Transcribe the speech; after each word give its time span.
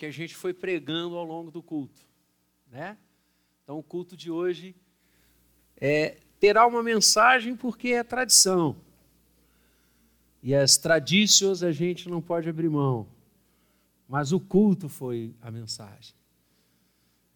que 0.00 0.06
a 0.06 0.10
gente 0.10 0.34
foi 0.34 0.54
pregando 0.54 1.14
ao 1.14 1.24
longo 1.26 1.50
do 1.50 1.62
culto, 1.62 2.00
né? 2.72 2.96
Então 3.62 3.78
o 3.78 3.82
culto 3.82 4.16
de 4.16 4.30
hoje 4.30 4.74
é, 5.76 6.16
terá 6.40 6.66
uma 6.66 6.82
mensagem 6.82 7.54
porque 7.54 7.88
é 7.88 8.02
tradição. 8.02 8.74
E 10.42 10.54
as 10.54 10.78
tradições 10.78 11.62
a 11.62 11.70
gente 11.70 12.08
não 12.08 12.22
pode 12.22 12.48
abrir 12.48 12.70
mão. 12.70 13.06
Mas 14.08 14.32
o 14.32 14.40
culto 14.40 14.88
foi 14.88 15.34
a 15.42 15.50
mensagem. 15.50 16.14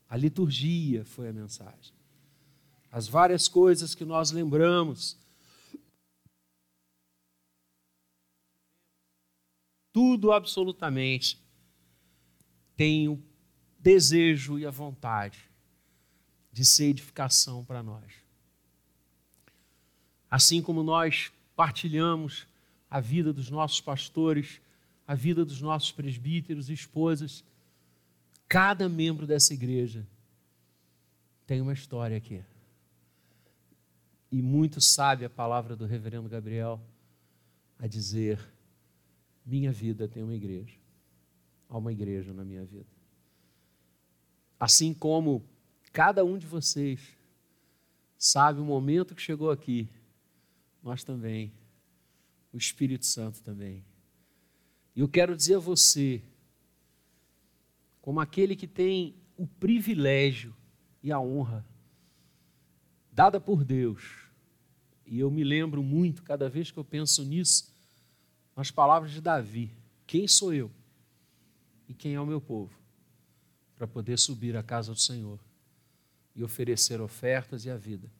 A 0.08 0.16
liturgia 0.16 1.04
foi 1.04 1.28
a 1.28 1.34
mensagem. 1.34 1.92
As 2.90 3.06
várias 3.06 3.46
coisas 3.46 3.94
que 3.94 4.06
nós 4.06 4.30
lembramos. 4.30 5.18
Tudo 9.92 10.32
absolutamente 10.32 11.43
tem 12.77 13.09
o 13.09 13.22
desejo 13.79 14.59
e 14.59 14.66
a 14.66 14.70
vontade 14.70 15.38
de 16.52 16.64
ser 16.64 16.87
edificação 16.87 17.64
para 17.64 17.83
nós. 17.83 18.05
Assim 20.30 20.62
como 20.62 20.83
nós 20.83 21.33
partilhamos 21.55 22.47
a 22.91 23.00
vida 23.00 23.33
dos 23.33 23.50
nossos 23.50 23.80
pastores, 23.80 24.60
a 25.06 25.14
vida 25.14 25.45
dos 25.45 25.60
nossos 25.60 25.92
presbíteros 25.92 26.70
e 26.70 26.73
esposas, 26.73 27.45
cada 28.48 28.88
membro 28.88 29.27
dessa 29.27 29.52
igreja 29.52 30.06
tem 31.47 31.61
uma 31.61 31.72
história 31.72 32.16
aqui. 32.16 32.42
E 34.30 34.41
muito 34.42 34.80
sabe 34.80 35.25
a 35.25 35.30
palavra 35.30 35.77
do 35.77 35.86
reverendo 35.86 36.28
Gabriel 36.28 36.80
a 37.78 37.86
dizer: 37.86 38.38
minha 39.45 39.70
vida 39.70 40.09
tem 40.09 40.22
uma 40.22 40.34
igreja. 40.34 40.84
Há 41.74 41.78
uma 41.78 41.91
igreja 41.91 42.33
na 42.33 42.45
minha 42.45 42.64
vida. 42.64 42.87
Assim 44.60 44.95
como 44.95 45.45
cada 45.92 46.25
um 46.25 46.39
de 46.39 46.47
vocês 46.47 47.00
sabe 48.17 48.61
o 48.61 48.64
momento 48.64 49.12
que 49.12 49.20
chegou 49.20 49.50
aqui, 49.50 49.89
nós 50.84 51.02
também, 51.02 51.52
o 52.52 52.56
Espírito 52.56 53.05
Santo 53.05 53.42
também. 53.42 53.84
E 54.95 55.00
eu 55.00 55.08
quero 55.08 55.34
dizer 55.34 55.56
a 55.56 55.58
você, 55.58 56.22
como 58.00 58.20
aquele 58.20 58.55
que 58.55 58.69
tem 58.69 59.17
o 59.36 59.45
privilégio 59.45 60.55
e 61.02 61.11
a 61.11 61.19
honra 61.19 61.67
dada 63.11 63.41
por 63.41 63.64
Deus, 63.64 64.28
e 65.05 65.19
eu 65.19 65.28
me 65.28 65.42
lembro 65.42 65.83
muito, 65.83 66.22
cada 66.22 66.48
vez 66.48 66.70
que 66.70 66.78
eu 66.78 66.84
penso 66.84 67.25
nisso, 67.25 67.75
nas 68.55 68.70
palavras 68.70 69.11
de 69.11 69.20
Davi: 69.20 69.72
quem 70.06 70.28
sou 70.28 70.55
eu 70.55 70.70
e 71.88 71.94
quem 71.94 72.14
é 72.14 72.20
o 72.20 72.27
meu 72.27 72.40
povo 72.40 72.72
para 73.77 73.86
poder 73.86 74.18
subir 74.18 74.56
à 74.56 74.62
casa 74.62 74.92
do 74.92 74.98
Senhor 74.98 75.38
e 76.34 76.42
oferecer 76.42 77.00
ofertas 77.00 77.64
e 77.64 77.70
a 77.70 77.77
vida? 77.77 78.10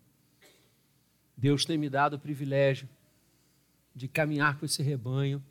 Deus 1.37 1.65
tem 1.65 1.77
me 1.77 1.91
dado 1.91 2.15
o 2.15 2.19
privilégio 2.19 2.89
de 3.95 4.09
caminhar 4.09 4.59
com 4.59 4.65
esse 4.65 4.83
rebanho 4.83 5.43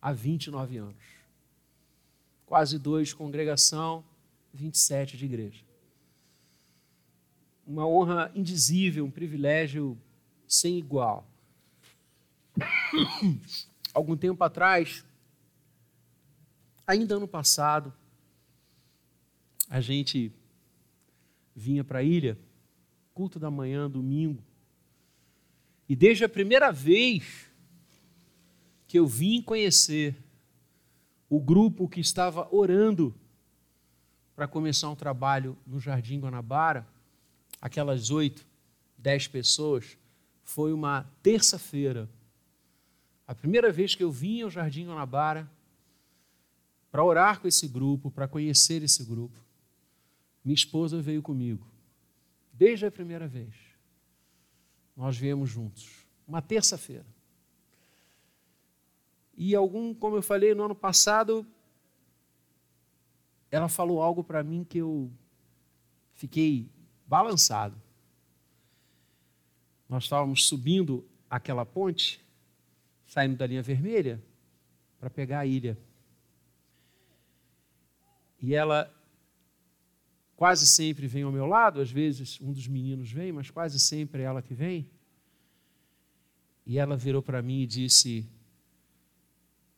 há 0.00 0.12
29 0.12 0.76
anos. 0.78 1.04
Quase 2.46 2.78
dois 2.78 3.08
de 3.08 3.16
congregação, 3.16 4.04
27 4.52 5.16
de 5.16 5.24
igreja. 5.24 5.64
Uma 7.66 7.86
honra 7.86 8.30
indizível, 8.34 9.04
um 9.04 9.10
privilégio 9.10 9.96
sem 10.46 10.76
igual. 10.76 11.26
Algum 13.94 14.16
tempo 14.16 14.42
atrás, 14.42 15.04
ainda 16.86 17.16
ano 17.16 17.28
passado, 17.28 17.92
a 19.68 19.80
gente 19.80 20.32
vinha 21.54 21.82
para 21.84 22.00
a 22.00 22.02
ilha, 22.02 22.38
culto 23.14 23.38
da 23.38 23.50
manhã, 23.50 23.90
domingo, 23.90 24.42
e 25.88 25.96
desde 25.96 26.24
a 26.24 26.28
primeira 26.28 26.70
vez 26.72 27.50
que 28.86 28.98
eu 28.98 29.06
vim 29.06 29.42
conhecer 29.42 30.16
o 31.28 31.40
grupo 31.40 31.88
que 31.88 32.00
estava 32.00 32.48
orando 32.54 33.14
para 34.34 34.48
começar 34.48 34.88
um 34.90 34.96
trabalho 34.96 35.56
no 35.66 35.78
Jardim 35.78 36.20
Guanabara, 36.20 36.86
aquelas 37.60 38.10
oito, 38.10 38.46
dez 38.96 39.28
pessoas, 39.28 39.96
foi 40.42 40.72
uma 40.72 41.10
terça-feira. 41.22 42.08
A 43.26 43.34
primeira 43.34 43.70
vez 43.70 43.94
que 43.94 44.02
eu 44.02 44.10
vim 44.10 44.42
ao 44.42 44.50
Jardim 44.50 44.86
Guanabara 44.86 45.50
para 46.92 47.02
orar 47.02 47.40
com 47.40 47.48
esse 47.48 47.66
grupo, 47.66 48.10
para 48.10 48.28
conhecer 48.28 48.82
esse 48.82 49.02
grupo, 49.02 49.42
minha 50.44 50.54
esposa 50.54 51.00
veio 51.00 51.22
comigo. 51.22 51.66
Desde 52.52 52.84
a 52.84 52.90
primeira 52.90 53.26
vez. 53.26 53.54
Nós 54.94 55.16
viemos 55.16 55.48
juntos. 55.48 56.04
Uma 56.28 56.42
terça-feira. 56.42 57.06
E 59.34 59.54
algum, 59.54 59.94
como 59.94 60.16
eu 60.16 60.22
falei 60.22 60.54
no 60.54 60.64
ano 60.64 60.74
passado, 60.74 61.46
ela 63.50 63.70
falou 63.70 64.02
algo 64.02 64.22
para 64.22 64.42
mim 64.42 64.62
que 64.62 64.76
eu 64.76 65.10
fiquei 66.12 66.68
balançado. 67.06 67.80
Nós 69.88 70.04
estávamos 70.04 70.46
subindo 70.46 71.08
aquela 71.30 71.64
ponte, 71.64 72.22
saindo 73.06 73.36
da 73.36 73.46
linha 73.46 73.62
vermelha, 73.62 74.22
para 75.00 75.08
pegar 75.08 75.40
a 75.40 75.46
ilha. 75.46 75.78
E 78.42 78.54
ela 78.54 78.92
quase 80.34 80.66
sempre 80.66 81.06
vem 81.06 81.22
ao 81.22 81.30
meu 81.30 81.46
lado, 81.46 81.80
às 81.80 81.90
vezes 81.90 82.40
um 82.40 82.52
dos 82.52 82.66
meninos 82.66 83.12
vem, 83.12 83.30
mas 83.30 83.48
quase 83.48 83.78
sempre 83.78 84.22
é 84.22 84.24
ela 84.24 84.42
que 84.42 84.52
vem. 84.52 84.90
E 86.66 86.76
ela 86.76 86.96
virou 86.96 87.22
para 87.22 87.40
mim 87.40 87.60
e 87.60 87.66
disse: 87.66 88.28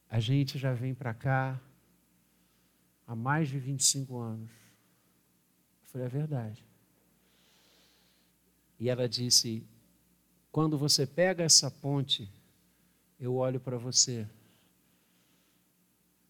a 0.08 0.18
gente 0.18 0.58
já 0.58 0.72
vem 0.72 0.94
para 0.94 1.12
cá 1.12 1.60
há 3.06 3.14
mais 3.14 3.48
de 3.48 3.58
25 3.58 4.16
anos. 4.18 4.50
Eu 5.82 5.88
falei, 5.90 6.06
é 6.06 6.10
verdade. 6.10 6.64
E 8.80 8.88
ela 8.88 9.06
disse: 9.06 9.66
quando 10.50 10.78
você 10.78 11.06
pega 11.06 11.44
essa 11.44 11.70
ponte, 11.70 12.30
eu 13.20 13.34
olho 13.34 13.60
para 13.60 13.76
você 13.76 14.26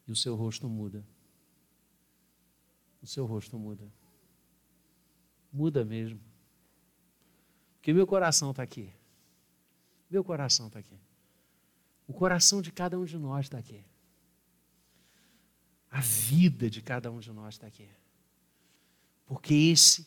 e 0.08 0.12
o 0.12 0.16
seu 0.16 0.34
rosto 0.34 0.68
muda. 0.68 1.04
O 3.04 3.06
seu 3.06 3.26
rosto 3.26 3.58
muda. 3.58 3.86
Muda 5.52 5.84
mesmo. 5.84 6.18
Porque 7.74 7.92
meu 7.92 8.06
coração 8.06 8.50
está 8.50 8.62
aqui. 8.62 8.90
Meu 10.08 10.24
coração 10.24 10.68
está 10.68 10.78
aqui. 10.78 10.98
O 12.08 12.14
coração 12.14 12.62
de 12.62 12.72
cada 12.72 12.98
um 12.98 13.04
de 13.04 13.18
nós 13.18 13.44
está 13.44 13.58
aqui. 13.58 13.84
A 15.90 16.00
vida 16.00 16.70
de 16.70 16.80
cada 16.80 17.12
um 17.12 17.20
de 17.20 17.30
nós 17.30 17.56
está 17.56 17.66
aqui. 17.66 17.90
Porque 19.26 19.52
esse 19.52 20.06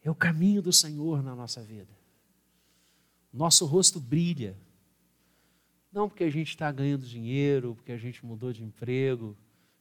é 0.00 0.08
o 0.08 0.14
caminho 0.14 0.62
do 0.62 0.72
Senhor 0.72 1.20
na 1.20 1.34
nossa 1.34 1.60
vida. 1.64 1.92
Nosso 3.32 3.66
rosto 3.66 3.98
brilha. 3.98 4.56
Não 5.90 6.08
porque 6.08 6.22
a 6.22 6.30
gente 6.30 6.50
está 6.50 6.70
ganhando 6.70 7.04
dinheiro, 7.04 7.74
porque 7.74 7.90
a 7.90 7.98
gente 7.98 8.24
mudou 8.24 8.52
de 8.52 8.62
emprego, 8.62 9.36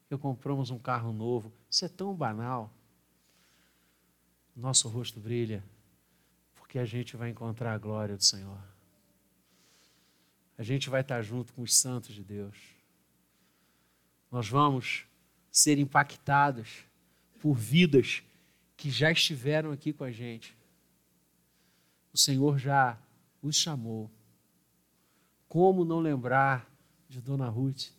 porque 0.08 0.22
compramos 0.22 0.72
um 0.72 0.80
carro 0.80 1.12
novo. 1.12 1.52
Isso 1.70 1.84
é 1.84 1.90
tão 1.90 2.16
banal. 2.16 2.72
Nosso 4.56 4.88
rosto 4.88 5.20
brilha 5.20 5.64
porque 6.56 6.80
a 6.80 6.86
gente 6.86 7.16
vai 7.16 7.30
encontrar 7.30 7.74
a 7.74 7.78
glória 7.78 8.18
do 8.18 8.24
Senhor 8.24 8.60
a 10.58 10.64
gente 10.64 10.90
vai 10.90 11.02
estar 11.02 11.22
junto 11.22 11.54
com 11.54 11.62
os 11.62 11.76
santos 11.76 12.16
de 12.16 12.24
Deus. 12.24 12.58
Nós 14.32 14.50
vamos 14.50 15.06
ser 15.52 15.78
impactados 15.78 16.84
por 17.40 17.54
vidas 17.54 18.24
que 18.76 18.90
já 18.90 19.12
estiveram 19.12 19.72
aqui 19.72 19.94
com 19.94 20.04
a 20.04 20.12
gente. 20.12 20.58
O 22.12 22.18
Senhor 22.18 22.58
já 22.58 22.98
os 23.42 23.56
chamou. 23.56 24.10
Como 25.48 25.86
não 25.86 26.00
lembrar 26.00 26.70
de 27.08 27.22
Dona 27.22 27.48
Ruth? 27.48 27.90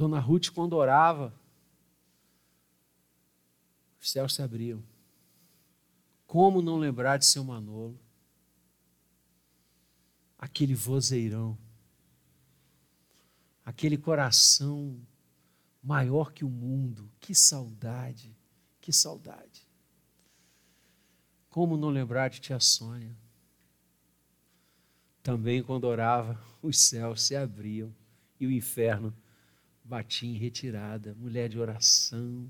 Dona 0.00 0.18
Ruth, 0.18 0.48
quando 0.48 0.72
orava, 0.72 1.30
os 4.00 4.10
céus 4.10 4.34
se 4.34 4.40
abriam. 4.40 4.82
Como 6.26 6.62
não 6.62 6.78
lembrar 6.78 7.18
de 7.18 7.26
seu 7.26 7.44
Manolo? 7.44 8.00
aquele 10.40 10.74
vozeirão, 10.74 11.58
aquele 13.62 13.98
coração 13.98 14.98
maior 15.82 16.32
que 16.32 16.46
o 16.46 16.48
mundo. 16.48 17.12
Que 17.20 17.34
saudade, 17.34 18.34
que 18.80 18.90
saudade. 18.90 19.68
Como 21.50 21.76
não 21.76 21.90
lembrar 21.90 22.30
de 22.30 22.40
tia 22.40 22.58
Sônia? 22.58 23.14
Também 25.22 25.62
quando 25.62 25.84
orava, 25.84 26.42
os 26.62 26.78
céus 26.78 27.20
se 27.22 27.36
abriam 27.36 27.94
e 28.40 28.46
o 28.46 28.50
inferno 28.50 29.14
bati 29.90 30.24
em 30.24 30.36
retirada, 30.36 31.16
mulher 31.16 31.48
de 31.48 31.58
oração. 31.58 32.48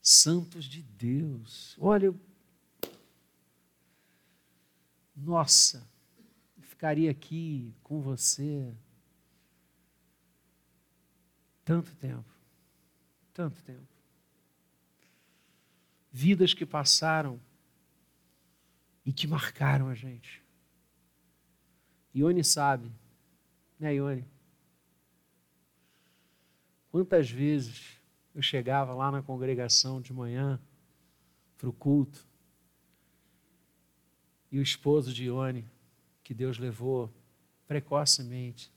Santos 0.00 0.64
de 0.66 0.82
Deus. 0.82 1.76
Olha, 1.80 2.06
eu... 2.06 2.20
nossa, 5.16 5.84
eu 6.56 6.62
ficaria 6.62 7.10
aqui 7.10 7.74
com 7.82 8.00
você 8.00 8.72
tanto 11.64 11.92
tempo, 11.96 12.32
tanto 13.34 13.60
tempo. 13.64 13.88
Vidas 16.12 16.54
que 16.54 16.64
passaram 16.64 17.40
e 19.04 19.12
que 19.12 19.26
marcaram 19.26 19.88
a 19.88 19.94
gente. 19.94 20.40
Ione 22.14 22.44
sabe, 22.44 22.92
né, 23.78 23.94
Ione? 23.96 24.24
Quantas 26.90 27.30
vezes 27.30 28.00
eu 28.34 28.42
chegava 28.42 28.92
lá 28.92 29.12
na 29.12 29.22
congregação 29.22 30.00
de 30.00 30.12
manhã 30.12 30.60
para 31.56 31.68
o 31.68 31.72
culto 31.72 32.26
e 34.50 34.58
o 34.58 34.62
esposo 34.62 35.12
de 35.12 35.26
Ione, 35.26 35.64
que 36.24 36.34
Deus 36.34 36.58
levou 36.58 37.12
precocemente, 37.68 38.72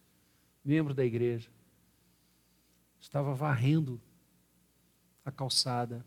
membro 0.64 0.94
da 0.94 1.04
igreja, 1.04 1.50
estava 3.00 3.34
varrendo 3.34 4.00
a 5.26 5.32
calçada 5.32 6.06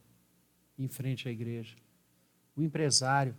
em 0.79 0.87
frente 0.87 1.29
à 1.29 1.33
igreja. 1.33 1.77
O 2.55 2.63
empresário, 2.63 3.37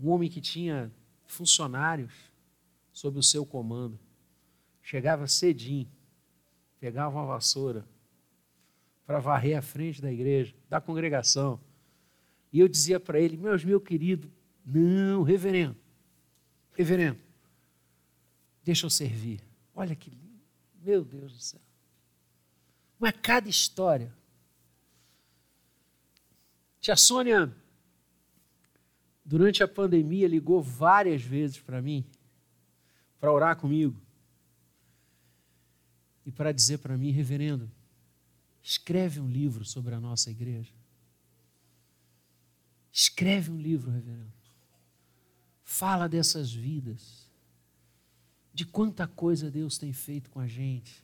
um 0.00 0.08
homem 0.08 0.30
que 0.30 0.40
tinha 0.40 0.90
funcionários 1.26 2.14
sob 2.92 3.18
o 3.18 3.22
seu 3.22 3.44
comando, 3.44 3.98
chegava 4.82 5.26
cedinho, 5.26 5.90
pegava 6.80 7.16
uma 7.16 7.26
vassoura 7.26 7.86
para 9.06 9.18
varrer 9.20 9.56
a 9.56 9.62
frente 9.62 10.00
da 10.00 10.12
igreja, 10.12 10.54
da 10.68 10.80
congregação. 10.80 11.60
E 12.52 12.60
eu 12.60 12.68
dizia 12.68 12.98
para 13.00 13.20
ele: 13.20 13.36
Meus 13.36 13.64
meu 13.64 13.80
querido, 13.80 14.30
não, 14.64 15.22
reverendo, 15.22 15.76
reverendo, 16.74 17.18
deixa 18.62 18.86
eu 18.86 18.90
servir. 18.90 19.40
Olha 19.74 19.94
que 19.94 20.10
lindo, 20.10 20.40
meu 20.82 21.04
Deus 21.04 21.32
do 21.32 21.40
céu. 21.40 21.60
Mas 22.98 23.14
cada 23.22 23.48
história. 23.48 24.12
Tia 26.80 26.96
Sônia, 26.96 27.52
durante 29.24 29.62
a 29.62 29.68
pandemia, 29.68 30.28
ligou 30.28 30.62
várias 30.62 31.22
vezes 31.22 31.58
para 31.58 31.82
mim, 31.82 32.04
para 33.20 33.32
orar 33.32 33.56
comigo 33.56 34.00
e 36.28 36.30
para 36.30 36.52
dizer 36.52 36.76
para 36.76 36.94
mim, 36.94 37.10
reverendo, 37.10 37.70
escreve 38.62 39.18
um 39.18 39.30
livro 39.30 39.64
sobre 39.64 39.94
a 39.94 40.00
nossa 40.00 40.30
igreja. 40.30 40.74
Escreve 42.92 43.50
um 43.50 43.58
livro, 43.58 43.90
reverendo. 43.90 44.30
Fala 45.64 46.06
dessas 46.06 46.52
vidas, 46.52 47.30
de 48.52 48.66
quanta 48.66 49.08
coisa 49.08 49.50
Deus 49.50 49.78
tem 49.78 49.90
feito 49.94 50.28
com 50.28 50.38
a 50.38 50.46
gente. 50.46 51.02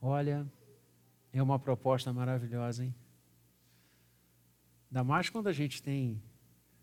Olha, 0.00 0.44
é 1.32 1.40
uma 1.40 1.56
proposta 1.56 2.12
maravilhosa, 2.12 2.84
hein? 2.84 2.92
Ainda 4.90 5.04
mais 5.04 5.30
quando 5.30 5.46
a 5.46 5.52
gente 5.52 5.80
tem 5.80 6.20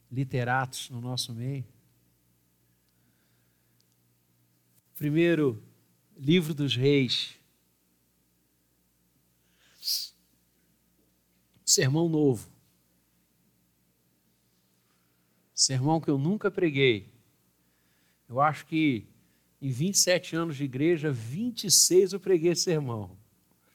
literatos 0.09 0.89
no 0.89 1.01
nosso 1.01 1.33
meio. 1.33 1.65
Primeiro, 4.93 5.61
Livro 6.17 6.53
dos 6.53 6.75
Reis. 6.75 7.35
Sermão 11.65 12.07
novo. 12.07 12.49
Sermão 15.53 15.99
que 15.99 16.09
eu 16.09 16.17
nunca 16.17 16.49
preguei. 16.49 17.09
Eu 18.29 18.39
acho 18.39 18.65
que 18.65 19.05
em 19.61 19.71
27 19.71 20.35
anos 20.35 20.57
de 20.57 20.63
igreja, 20.63 21.11
26 21.11 22.13
eu 22.13 22.19
preguei 22.19 22.51
esse 22.51 22.63
sermão. 22.63 23.17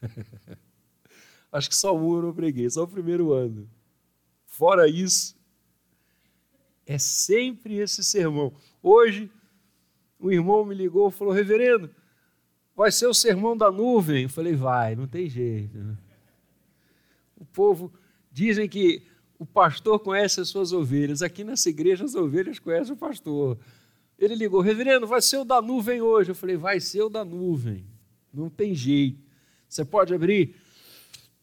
acho 1.53 1.69
que 1.69 1.77
só 1.77 1.97
um 1.97 2.17
eu 2.17 2.23
não 2.23 2.35
preguei, 2.35 2.69
só 2.71 2.85
o 2.85 2.89
primeiro 2.89 3.33
ano. 3.33 3.69
Fora 4.47 4.89
isso, 4.89 5.37
é 6.87 6.99
sempre 6.99 7.77
esse 7.77 8.03
sermão. 8.03 8.55
Hoje, 8.83 9.31
um 10.19 10.31
irmão 10.31 10.65
me 10.65 10.75
ligou 10.75 11.09
e 11.09 11.13
falou: 11.13 11.33
Reverendo, 11.33 11.91
vai 12.81 12.91
ser 12.91 13.06
o 13.09 13.12
sermão 13.12 13.55
da 13.55 13.71
nuvem. 13.71 14.23
Eu 14.23 14.31
falei, 14.31 14.55
vai, 14.55 14.97
não 14.97 15.06
tem 15.06 15.29
jeito. 15.29 15.79
O 17.37 17.44
povo, 17.44 17.93
dizem 18.32 18.67
que 18.67 19.03
o 19.38 19.44
pastor 19.44 19.99
conhece 19.99 20.41
as 20.41 20.49
suas 20.49 20.73
ovelhas. 20.73 21.21
Aqui 21.21 21.44
nessa 21.44 21.69
igreja, 21.69 22.06
as 22.06 22.15
ovelhas 22.15 22.59
conhecem 22.59 22.94
o 22.94 22.97
pastor. 22.97 23.59
Ele 24.19 24.35
ligou, 24.35 24.62
reverendo, 24.62 25.06
vai 25.06 25.21
ser 25.21 25.37
o 25.37 25.44
da 25.44 25.61
nuvem 25.61 26.00
hoje. 26.00 26.31
Eu 26.31 26.35
falei, 26.35 26.56
vai 26.56 26.81
ser 26.81 27.03
o 27.03 27.11
da 27.11 27.23
nuvem. 27.23 27.85
Não 28.32 28.49
tem 28.49 28.75
jeito. 28.75 29.21
Você 29.69 29.85
pode 29.85 30.15
abrir. 30.15 30.56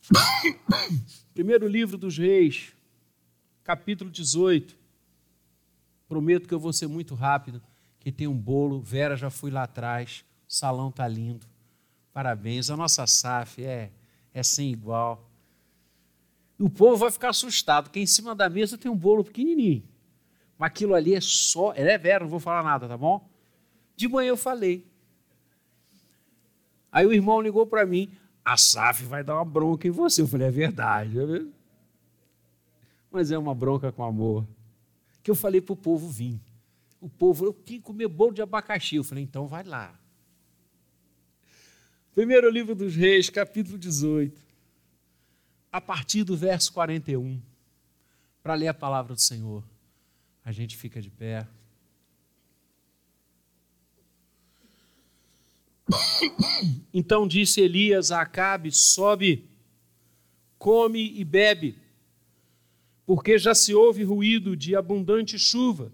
Primeiro 1.36 1.68
livro 1.68 2.00
dos 2.00 2.18
Reis, 2.18 2.74
capítulo 3.64 4.10
18. 4.10 4.76
Prometo 6.10 6.48
que 6.48 6.54
eu 6.56 6.60
vou 6.60 6.74
ser 6.74 6.88
muito 6.88 7.14
rápido, 7.14 7.62
que 8.00 8.12
tem 8.12 8.26
um 8.26 8.36
bolo. 8.36 8.82
Vera 8.82 9.16
já 9.16 9.30
fui 9.30 9.52
lá 9.52 9.62
atrás. 9.62 10.26
Salão 10.48 10.90
está 10.90 11.08
lindo. 11.08 11.46
Parabéns. 12.14 12.70
A 12.70 12.78
nossa 12.78 13.06
SAF 13.06 13.64
é, 13.64 13.92
é 14.34 14.42
sem 14.42 14.72
igual. 14.72 15.30
O 16.60 16.70
povo 16.70 16.98
vai 16.98 17.12
ficar 17.12 17.30
assustado, 17.30 17.86
porque 17.86 18.00
em 18.00 18.08
cima 18.08 18.34
da 18.34 18.50
mesa 18.50 18.78
tem 18.78 18.90
um 18.90 18.96
bolo 18.96 19.24
pequenininho. 19.24 19.84
Mas 20.58 20.68
aquilo 20.68 20.96
ali 20.96 21.14
é 21.14 21.22
só. 21.22 21.74
É 21.74 21.98
vero, 21.98 22.26
não 22.26 22.32
vou 22.32 22.40
falar 22.40 22.64
nada, 22.64 22.88
tá 22.88 22.98
bom? 22.98 23.30
De 23.96 24.08
manhã 24.08 24.30
eu 24.30 24.38
falei. 24.38 24.86
Aí 26.92 27.06
o 27.06 27.14
irmão 27.14 27.42
ligou 27.42 27.68
para 27.68 27.86
mim: 27.86 28.12
a 28.44 28.58
SAF 28.58 29.04
vai 29.04 29.24
dar 29.24 29.36
uma 29.36 29.46
bronca 29.46 29.88
em 29.88 29.92
você. 29.92 30.22
Eu 30.22 30.28
falei: 30.28 30.48
é 30.48 30.52
verdade. 30.52 31.18
Mas 33.12 33.32
é 33.32 33.38
uma 33.38 33.54
bronca 33.54 33.92
com 33.92 34.04
amor. 34.04 34.48
Que 35.22 35.30
eu 35.30 35.36
falei 35.36 35.62
para 35.62 35.74
o 35.74 35.78
povo 35.78 36.08
vir. 36.08 36.40
O 37.00 37.08
povo, 37.08 37.46
eu 37.46 37.54
queria 37.54 37.82
comer 37.82 38.08
bolo 38.08 38.34
de 38.34 38.42
abacaxi. 38.42 38.96
Eu 38.96 39.04
falei: 39.04 39.24
então 39.24 39.46
vai 39.46 39.64
lá. 39.64 39.94
Primeiro 42.18 42.50
livro 42.50 42.74
dos 42.74 42.96
Reis, 42.96 43.30
capítulo 43.30 43.78
18, 43.78 44.42
a 45.72 45.80
partir 45.80 46.24
do 46.24 46.36
verso 46.36 46.74
41, 46.74 47.40
para 48.42 48.56
ler 48.56 48.70
a 48.70 48.74
palavra 48.74 49.14
do 49.14 49.22
Senhor. 49.22 49.64
A 50.44 50.52
gente 50.52 50.76
fica 50.76 51.00
de 51.00 51.12
pé. 51.12 51.48
Então 56.92 57.28
disse 57.28 57.62
Elias 57.62 58.10
a 58.10 58.22
Acabe: 58.22 58.72
Sobe, 58.72 59.48
come 60.58 61.20
e 61.20 61.24
bebe, 61.24 61.78
porque 63.06 63.38
já 63.38 63.54
se 63.54 63.76
ouve 63.76 64.04
ruído 64.04 64.58
de 64.58 64.76
abundante 64.76 65.38
chuva. 65.38 65.94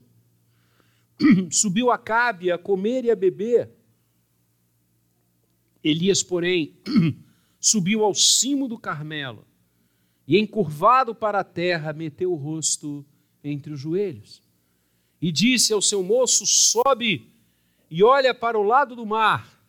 Subiu 1.52 1.92
Acabe 1.92 2.50
a 2.50 2.58
comer 2.58 3.04
e 3.04 3.12
a 3.12 3.16
beber 3.18 3.83
Elias, 5.84 6.24
porém, 6.24 6.74
subiu 7.60 8.04
ao 8.04 8.14
cimo 8.14 8.68
do 8.68 8.78
Carmelo 8.78 9.46
e, 10.28 10.40
encurvado 10.40 11.14
para 11.14 11.42
a 11.42 11.44
terra, 11.44 11.92
meteu 11.92 12.32
o 12.32 12.36
rosto 12.36 13.06
entre 13.44 13.74
os 13.74 13.80
joelhos 13.80 14.42
e 15.22 15.32
disse 15.32 15.74
ao 15.74 15.82
seu 15.82 16.04
moço: 16.04 16.46
Sobe 16.46 17.32
e 17.90 18.04
olha 18.04 18.34
para 18.34 18.58
o 18.58 18.64
lado 18.64 18.96
do 18.96 19.06
mar. 19.06 19.62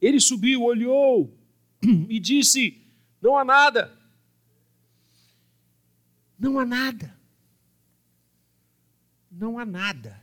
Ele 0.00 0.20
subiu, 0.20 0.62
olhou 0.62 1.36
e 2.08 2.20
disse: 2.20 2.82
Não 3.20 3.36
há 3.36 3.44
nada. 3.44 3.98
Não 6.38 6.58
há 6.58 6.64
nada. 6.64 7.18
Não 9.30 9.58
há 9.58 9.64
nada. 9.64 10.22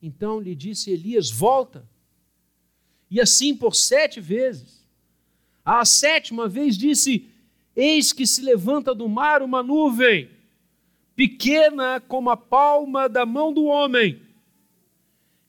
Então 0.00 0.40
lhe 0.40 0.54
disse 0.54 0.90
Elias: 0.90 1.30
Volta 1.30 1.88
e 3.10 3.20
assim 3.20 3.54
por 3.54 3.74
sete 3.74 4.20
vezes. 4.20 4.84
A 5.64 5.84
sétima 5.84 6.48
vez 6.48 6.76
disse: 6.76 7.28
Eis 7.74 8.12
que 8.12 8.26
se 8.26 8.42
levanta 8.42 8.94
do 8.94 9.08
mar 9.08 9.42
uma 9.42 9.62
nuvem, 9.62 10.30
pequena 11.14 12.00
como 12.00 12.30
a 12.30 12.36
palma 12.36 13.08
da 13.08 13.24
mão 13.24 13.52
do 13.52 13.64
homem. 13.64 14.20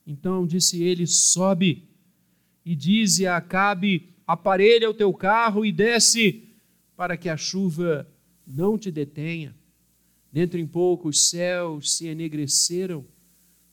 Então 0.06 0.46
disse 0.46 0.84
ele: 0.84 1.06
Sobe 1.06 1.88
e 2.66 2.76
dize 2.76 3.26
a 3.26 3.38
Acabe: 3.38 4.10
Aparelha 4.26 4.90
o 4.90 4.94
teu 4.94 5.14
carro 5.14 5.66
e 5.66 5.72
desce, 5.72 6.44
para 6.96 7.16
que 7.16 7.30
a 7.30 7.38
chuva 7.38 8.08
não 8.46 8.78
te 8.78 8.92
detenha. 8.92 9.56
Dentro 10.32 10.60
em 10.60 10.68
pouco 10.68 11.10
os 11.10 11.30
céus 11.30 11.96
se 11.96 12.08
enegreceram 12.08 13.06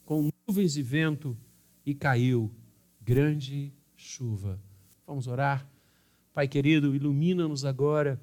com 0.04 0.30
nuvens 0.46 0.76
e 0.76 0.82
vento, 0.82 1.36
e 1.84 1.94
caiu 1.94 2.50
grande 3.04 3.70
chuva. 3.96 4.58
Vamos 5.06 5.26
orar? 5.26 5.68
Pai 6.32 6.48
querido, 6.48 6.96
ilumina-nos 6.96 7.64
agora 7.64 8.18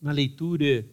na 0.00 0.12
leitura, 0.12 0.86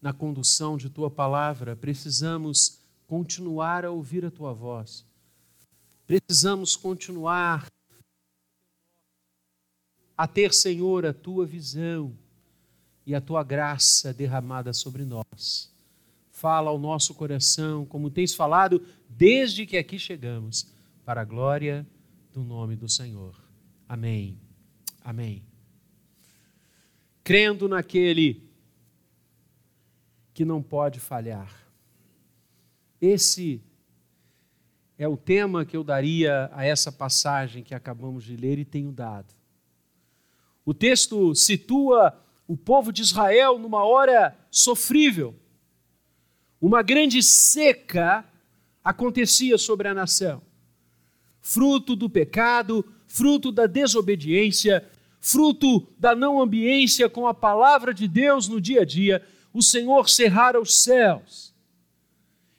na 0.00 0.12
condução 0.12 0.76
de 0.76 0.90
tua 0.90 1.10
palavra. 1.10 1.74
Precisamos 1.74 2.82
continuar 3.06 3.84
a 3.86 3.90
ouvir 3.90 4.26
a 4.26 4.30
tua 4.30 4.52
voz. 4.52 5.06
Precisamos 6.06 6.76
continuar 6.76 7.66
a 10.16 10.28
ter, 10.28 10.52
Senhor, 10.52 11.06
a 11.06 11.14
tua 11.14 11.46
visão 11.46 12.14
e 13.06 13.14
a 13.14 13.22
tua 13.22 13.42
graça 13.42 14.12
derramada 14.12 14.74
sobre 14.74 15.04
nós. 15.04 15.72
Fala 16.30 16.70
ao 16.70 16.78
nosso 16.78 17.14
coração, 17.14 17.86
como 17.86 18.10
tens 18.10 18.34
falado 18.34 18.86
desde 19.08 19.64
que 19.64 19.78
aqui 19.78 19.98
chegamos, 19.98 20.66
para 21.10 21.22
a 21.22 21.24
glória 21.24 21.84
do 22.32 22.44
nome 22.44 22.76
do 22.76 22.88
Senhor. 22.88 23.34
Amém. 23.88 24.38
Amém. 25.02 25.42
Crendo 27.24 27.68
naquele 27.68 28.48
que 30.32 30.44
não 30.44 30.62
pode 30.62 31.00
falhar. 31.00 31.52
Esse 33.00 33.60
é 34.96 35.08
o 35.08 35.16
tema 35.16 35.64
que 35.64 35.76
eu 35.76 35.82
daria 35.82 36.48
a 36.52 36.64
essa 36.64 36.92
passagem 36.92 37.64
que 37.64 37.74
acabamos 37.74 38.22
de 38.22 38.36
ler 38.36 38.60
e 38.60 38.64
tenho 38.64 38.92
dado. 38.92 39.34
O 40.64 40.72
texto 40.72 41.34
situa 41.34 42.16
o 42.46 42.56
povo 42.56 42.92
de 42.92 43.02
Israel 43.02 43.58
numa 43.58 43.82
hora 43.82 44.38
sofrível. 44.48 45.34
Uma 46.60 46.82
grande 46.82 47.20
seca 47.20 48.24
acontecia 48.84 49.58
sobre 49.58 49.88
a 49.88 49.94
nação, 49.94 50.40
fruto 51.40 51.96
do 51.96 52.08
pecado, 52.08 52.84
fruto 53.06 53.50
da 53.50 53.66
desobediência, 53.66 54.88
fruto 55.20 55.86
da 55.98 56.14
não 56.14 56.40
ambiência 56.40 57.08
com 57.08 57.26
a 57.26 57.34
palavra 57.34 57.92
de 57.92 58.06
Deus 58.08 58.48
no 58.48 58.60
dia 58.60 58.82
a 58.82 58.84
dia. 58.84 59.26
O 59.52 59.62
Senhor 59.62 60.08
cerrara 60.08 60.60
os 60.60 60.82
céus. 60.82 61.52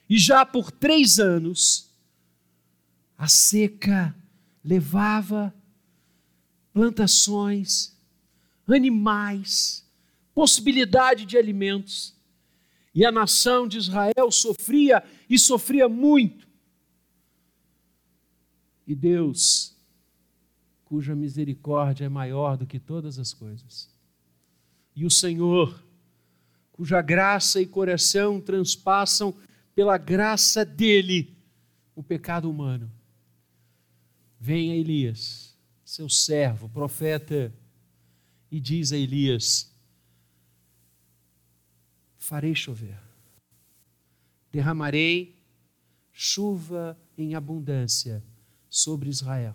E 0.08 0.18
já 0.18 0.44
por 0.44 0.70
três 0.70 1.18
anos, 1.18 1.90
a 3.16 3.28
seca 3.28 4.14
levava 4.64 5.54
plantações, 6.72 7.96
animais, 8.66 9.86
possibilidade 10.34 11.24
de 11.24 11.36
alimentos. 11.36 12.14
E 12.94 13.04
a 13.06 13.12
nação 13.12 13.66
de 13.66 13.78
Israel 13.78 14.30
sofria 14.30 15.02
e 15.28 15.38
sofria 15.38 15.88
muito. 15.88 16.46
E 18.86 18.94
Deus, 18.94 19.76
cuja 20.84 21.14
misericórdia 21.14 22.04
é 22.04 22.08
maior 22.08 22.56
do 22.56 22.66
que 22.66 22.78
todas 22.78 23.18
as 23.18 23.32
coisas, 23.32 23.88
e 24.94 25.06
o 25.06 25.10
Senhor, 25.10 25.82
cuja 26.72 27.00
graça 27.00 27.60
e 27.60 27.66
coração 27.66 28.40
transpassam 28.40 29.34
pela 29.74 29.96
graça 29.96 30.64
dele 30.64 31.34
o 31.94 32.02
pecado 32.02 32.50
humano. 32.50 32.90
Vem 34.38 34.72
a 34.72 34.76
Elias, 34.76 35.56
seu 35.84 36.08
servo, 36.08 36.68
profeta, 36.68 37.54
e 38.50 38.60
diz 38.60 38.92
a 38.92 38.96
Elias: 38.96 39.72
Farei 42.18 42.54
chover, 42.54 43.00
derramarei 44.50 45.40
chuva 46.12 46.98
em 47.16 47.34
abundância 47.34 48.22
sobre 48.72 49.10
Israel. 49.10 49.54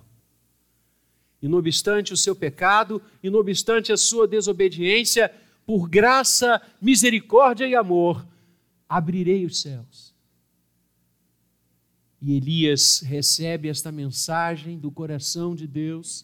E 1.41 1.47
não 1.47 1.57
obstante 1.57 2.13
o 2.13 2.17
seu 2.17 2.35
pecado, 2.35 3.01
e 3.23 3.31
não 3.31 3.39
obstante 3.39 3.91
a 3.91 3.97
sua 3.97 4.27
desobediência, 4.27 5.33
por 5.65 5.89
graça, 5.89 6.61
misericórdia 6.79 7.67
e 7.67 7.73
amor, 7.73 8.25
abrirei 8.87 9.43
os 9.43 9.59
céus. 9.59 10.13
E 12.21 12.35
Elias 12.35 13.01
recebe 13.01 13.67
esta 13.67 13.91
mensagem 13.91 14.77
do 14.77 14.91
coração 14.91 15.55
de 15.55 15.65
Deus, 15.65 16.23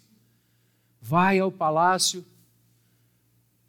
vai 1.01 1.39
ao 1.39 1.51
palácio, 1.51 2.23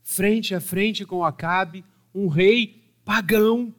frente 0.02 0.54
a 0.54 0.60
frente 0.60 1.04
com 1.06 1.24
Acabe, 1.24 1.82
um 2.14 2.28
rei 2.28 2.82
pagão, 3.04 3.74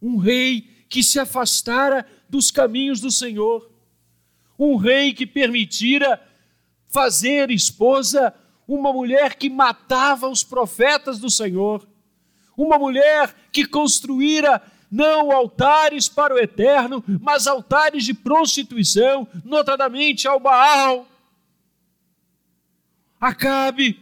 um 0.00 0.18
rei 0.18 0.60
que 0.88 1.02
se 1.02 1.18
afastara 1.18 2.06
dos 2.28 2.50
caminhos 2.50 3.00
do 3.00 3.10
Senhor, 3.10 3.71
um 4.64 4.76
rei 4.76 5.12
que 5.12 5.26
permitira 5.26 6.20
fazer 6.88 7.50
esposa 7.50 8.32
uma 8.68 8.92
mulher 8.92 9.34
que 9.34 9.50
matava 9.50 10.28
os 10.28 10.44
profetas 10.44 11.18
do 11.18 11.28
Senhor, 11.28 11.86
uma 12.56 12.78
mulher 12.78 13.34
que 13.50 13.66
construíra 13.66 14.62
não 14.88 15.32
altares 15.32 16.08
para 16.08 16.34
o 16.34 16.38
eterno, 16.38 17.02
mas 17.20 17.48
altares 17.48 18.04
de 18.04 18.14
prostituição, 18.14 19.26
notadamente 19.44 20.28
ao 20.28 20.38
Baal. 20.38 21.08
Acabe, 23.20 23.98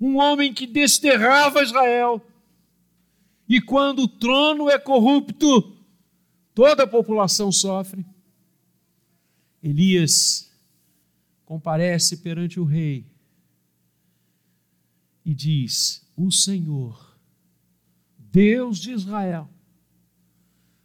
um 0.00 0.18
homem 0.18 0.54
que 0.54 0.66
desterrava 0.66 1.62
Israel. 1.62 2.20
E 3.48 3.60
quando 3.60 4.02
o 4.02 4.08
trono 4.08 4.70
é 4.70 4.78
corrupto, 4.78 5.76
toda 6.54 6.84
a 6.84 6.86
população 6.86 7.50
sofre. 7.50 8.04
Elias 9.62 10.50
comparece 11.44 12.16
perante 12.16 12.58
o 12.58 12.64
rei 12.64 13.06
e 15.24 15.34
diz: 15.34 16.04
O 16.16 16.32
Senhor, 16.32 17.16
Deus 18.18 18.78
de 18.78 18.92
Israel, 18.92 19.48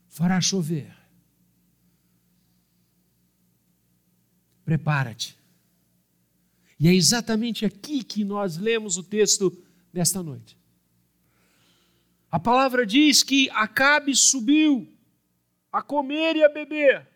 fará 0.07 0.39
chover. 0.39 0.95
Prepara-te. 4.63 5.37
E 6.79 6.87
é 6.87 6.93
exatamente 6.93 7.65
aqui 7.65 8.03
que 8.03 8.23
nós 8.23 8.57
lemos 8.57 8.97
o 8.97 9.03
texto 9.03 9.65
desta 9.91 10.21
noite. 10.21 10.57
A 12.29 12.39
palavra 12.39 12.85
diz 12.85 13.23
que 13.23 13.49
Acabe 13.51 14.13
subiu 14.15 14.93
a 15.71 15.81
comer 15.81 16.35
e 16.35 16.43
a 16.43 16.49
beber. 16.49 17.07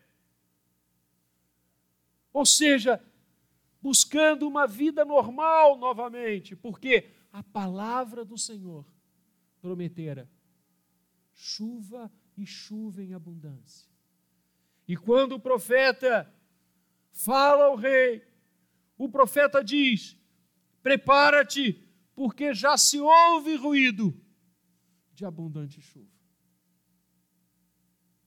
Ou 2.32 2.46
seja, 2.46 3.02
buscando 3.80 4.46
uma 4.48 4.66
vida 4.66 5.04
normal 5.04 5.76
novamente, 5.76 6.54
porque 6.56 7.10
a 7.32 7.42
palavra 7.42 8.24
do 8.24 8.38
Senhor 8.38 8.86
prometera 9.60 10.30
chuva 11.32 12.10
e 12.36 12.46
chuva 12.46 13.02
em 13.02 13.14
abundância. 13.14 13.90
E 14.86 14.96
quando 14.96 15.32
o 15.32 15.40
profeta 15.40 16.32
fala 17.10 17.64
ao 17.64 17.76
rei, 17.76 18.26
o 18.96 19.08
profeta 19.08 19.62
diz: 19.62 20.16
Prepara-te, 20.82 21.88
porque 22.14 22.54
já 22.54 22.76
se 22.76 23.00
ouve 23.00 23.56
ruído 23.56 24.18
de 25.12 25.24
abundante 25.24 25.80
chuva. 25.80 26.10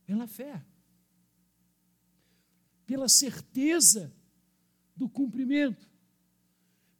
Pela 0.05 0.27
fé, 0.27 0.63
pela 2.85 3.09
certeza 3.09 4.15
do 4.95 5.09
cumprimento, 5.09 5.89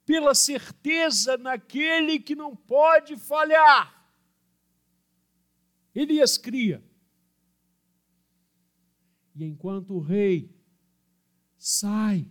pela 0.04 0.34
certeza 0.34 1.36
naquele 1.36 2.18
que 2.18 2.34
não 2.34 2.54
pode 2.54 3.16
falhar. 3.16 3.94
Elias 5.94 6.36
cria. 6.36 6.84
E 9.34 9.44
enquanto 9.44 9.94
o 9.94 10.00
rei 10.00 10.54
sai 11.58 12.30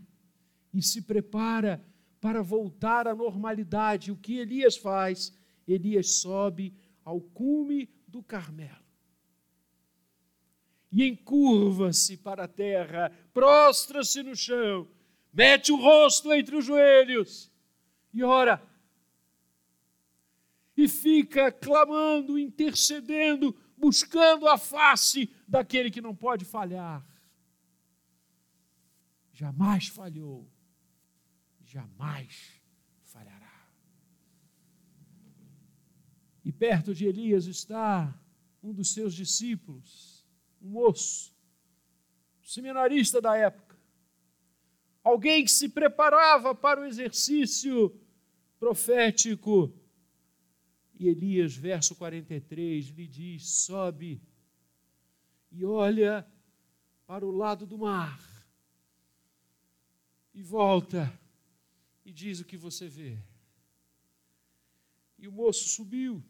e 0.73 0.81
se 0.81 1.01
prepara 1.01 1.83
para 2.19 2.41
voltar 2.41 3.07
à 3.07 3.15
normalidade, 3.15 4.11
o 4.11 4.15
que 4.15 4.37
Elias 4.37 4.77
faz? 4.77 5.33
Elias 5.67 6.15
sobe 6.15 6.73
ao 7.03 7.21
cume 7.21 7.89
do 8.07 8.23
Carmelo 8.23 8.84
e 10.95 11.05
encurva-se 11.09 12.15
para 12.15 12.45
a 12.45 12.47
terra, 12.47 13.11
prostra-se 13.33 14.23
no 14.23 14.33
chão, 14.33 14.87
mete 15.33 15.69
o 15.69 15.75
rosto 15.75 16.31
entre 16.31 16.55
os 16.55 16.63
joelhos 16.63 17.51
e 18.13 18.23
ora. 18.23 18.65
E 20.77 20.87
fica 20.87 21.51
clamando, 21.51 22.39
intercedendo, 22.39 23.53
buscando 23.77 24.47
a 24.47 24.57
face 24.57 25.29
daquele 25.45 25.91
que 25.91 25.99
não 25.99 26.15
pode 26.15 26.45
falhar. 26.45 27.05
Jamais 29.33 29.87
falhou, 29.87 30.49
jamais 31.65 32.61
falhará. 33.03 33.67
E 36.45 36.53
perto 36.53 36.95
de 36.95 37.05
Elias 37.05 37.47
está 37.47 38.17
um 38.63 38.71
dos 38.71 38.93
seus 38.93 39.13
discípulos, 39.13 40.14
um 40.65 40.69
moço, 40.69 41.31
seminarista 42.43 43.21
da 43.21 43.37
época, 43.37 43.77
alguém 45.03 45.43
que 45.43 45.51
se 45.51 45.69
preparava 45.69 46.55
para 46.55 46.81
o 46.81 46.85
exercício 46.85 47.95
profético. 48.59 49.71
E 50.97 51.07
Elias, 51.07 51.55
verso 51.55 51.95
43, 51.95 52.87
lhe 52.87 53.07
diz: 53.07 53.47
sobe 53.47 54.21
e 55.51 55.63
olha 55.63 56.25
para 57.05 57.25
o 57.25 57.31
lado 57.31 57.67
do 57.67 57.77
mar 57.77 58.19
e 60.33 60.41
volta 60.41 61.13
e 62.03 62.11
diz 62.11 62.39
o 62.39 62.45
que 62.45 62.57
você 62.57 62.87
vê. 62.87 63.19
E 65.19 65.27
o 65.27 65.31
moço 65.31 65.69
subiu, 65.69 66.23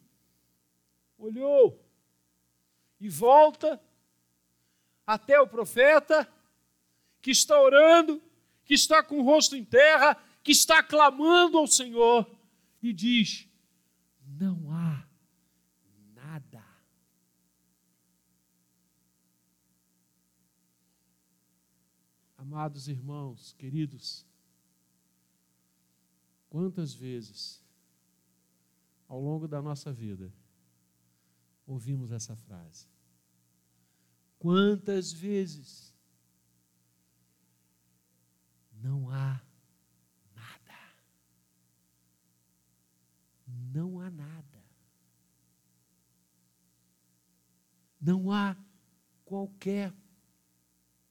olhou 1.17 1.81
e 2.99 3.07
volta 3.07 3.81
até 5.05 5.39
o 5.39 5.47
profeta 5.47 6.27
que 7.21 7.31
está 7.31 7.59
orando, 7.59 8.21
que 8.63 8.73
está 8.73 9.03
com 9.03 9.19
o 9.19 9.23
rosto 9.23 9.55
em 9.55 9.63
terra, 9.63 10.15
que 10.43 10.51
está 10.51 10.81
clamando 10.83 11.57
ao 11.57 11.67
Senhor 11.67 12.29
e 12.81 12.93
diz: 12.93 13.47
Não 14.25 14.71
há 14.71 15.07
nada. 16.13 16.63
Amados 22.37 22.87
irmãos, 22.87 23.53
queridos, 23.53 24.25
quantas 26.47 26.93
vezes 26.93 27.63
ao 29.07 29.19
longo 29.19 29.47
da 29.47 29.61
nossa 29.61 29.91
vida 29.91 30.31
ouvimos 31.65 32.11
essa 32.11 32.35
frase? 32.35 32.87
Quantas 34.45 35.11
vezes 35.11 35.91
não 38.71 39.09
há 39.09 39.41
nada. 40.35 40.95
Não 43.47 43.99
há 43.99 44.11
nada. 44.11 44.63
Não 47.99 48.31
há 48.31 48.55
qualquer 49.23 49.91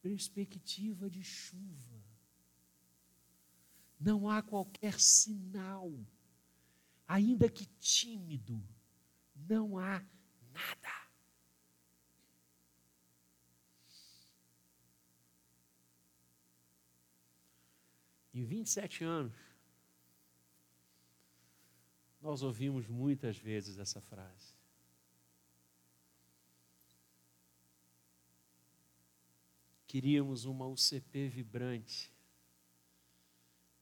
perspectiva 0.01 1.11
de 1.11 1.25
chuva. 1.25 2.05
Não 3.99 4.31
há 4.31 4.43
qualquer 4.43 5.01
sinal, 5.01 5.93
ainda 7.05 7.49
que 7.49 7.67
tímido, 7.81 8.65
não 9.35 9.77
há 9.77 10.07
nada. 10.53 11.04
Em 18.35 18.43
27 18.43 19.05
anos, 19.05 19.33
nós 22.21 22.43
ouvimos 22.43 22.89
muitas 22.89 23.39
vezes 23.39 23.79
essa 23.79 24.01
frase. 24.01 24.53
Queríamos 29.87 30.47
uma 30.47 30.67
UCP 30.67 31.29
vibrante. 31.29 32.13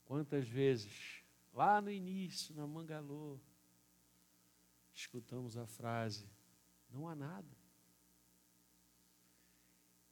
Quantas 0.05 0.47
vezes, 0.47 1.23
lá 1.51 1.81
no 1.81 1.89
início, 1.89 2.53
na 2.53 2.67
Mangalô, 2.67 3.39
escutamos 4.93 5.57
a 5.57 5.65
frase: 5.65 6.29
não 6.91 7.09
há 7.09 7.15
nada. 7.15 7.57